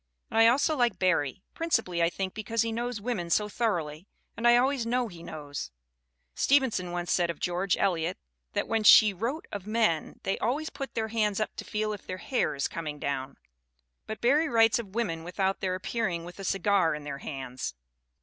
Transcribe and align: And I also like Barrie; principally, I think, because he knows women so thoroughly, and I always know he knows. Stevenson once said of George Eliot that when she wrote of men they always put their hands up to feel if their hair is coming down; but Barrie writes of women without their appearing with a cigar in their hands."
And 0.31 0.39
I 0.39 0.47
also 0.47 0.75
like 0.75 0.97
Barrie; 0.97 1.43
principally, 1.53 2.01
I 2.01 2.09
think, 2.09 2.33
because 2.33 2.63
he 2.63 2.71
knows 2.71 2.99
women 2.99 3.29
so 3.29 3.47
thoroughly, 3.47 4.07
and 4.35 4.47
I 4.47 4.57
always 4.57 4.83
know 4.83 5.09
he 5.09 5.21
knows. 5.21 5.69
Stevenson 6.33 6.89
once 6.89 7.11
said 7.11 7.29
of 7.29 7.39
George 7.39 7.77
Eliot 7.77 8.17
that 8.53 8.67
when 8.67 8.83
she 8.83 9.13
wrote 9.13 9.45
of 9.51 9.67
men 9.67 10.19
they 10.23 10.39
always 10.39 10.71
put 10.71 10.95
their 10.95 11.09
hands 11.09 11.39
up 11.39 11.55
to 11.57 11.63
feel 11.63 11.93
if 11.93 12.07
their 12.07 12.17
hair 12.17 12.55
is 12.55 12.67
coming 12.67 12.97
down; 12.97 13.37
but 14.07 14.21
Barrie 14.21 14.49
writes 14.49 14.79
of 14.79 14.95
women 14.95 15.23
without 15.23 15.59
their 15.59 15.75
appearing 15.75 16.25
with 16.25 16.39
a 16.39 16.43
cigar 16.43 16.95
in 16.95 17.03
their 17.03 17.19
hands." 17.19 17.75